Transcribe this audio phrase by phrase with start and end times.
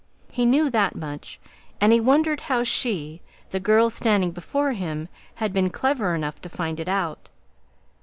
[0.31, 1.39] He knew that much,
[1.79, 6.49] and he wondered how she, the girl standing before him, had been clever enough to
[6.49, 7.29] find it out.